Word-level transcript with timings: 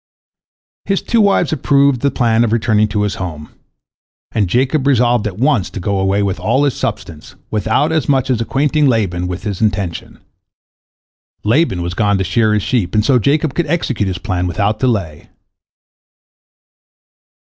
His 0.85 1.03
two 1.03 1.21
wives 1.21 1.53
approved 1.53 2.01
the 2.01 2.09
plan 2.09 2.43
of 2.43 2.51
returning 2.51 2.87
to 2.87 3.03
his 3.03 3.13
home, 3.21 3.51
and 4.31 4.47
Jacob 4.49 4.87
resolved 4.87 5.27
at 5.27 5.37
once 5.37 5.69
to 5.69 5.79
go 5.79 5.99
away 5.99 6.23
with 6.23 6.39
all 6.39 6.63
his 6.63 6.73
substance, 6.73 7.35
without 7.51 7.91
as 7.91 8.09
much 8.09 8.31
as 8.31 8.41
acquainting 8.41 8.87
Laban 8.87 9.27
with 9.27 9.43
his 9.43 9.61
intention. 9.61 10.19
Laban 11.43 11.83
was 11.83 11.93
gone 11.93 12.17
to 12.17 12.23
shear 12.23 12.55
his 12.55 12.63
sheep, 12.63 12.95
and 12.95 13.05
so 13.05 13.19
Jacob 13.19 13.53
could 13.53 13.67
execute 13.67 14.07
his 14.07 14.17
plan 14.17 14.47
without 14.47 14.79
delay. 14.79 15.29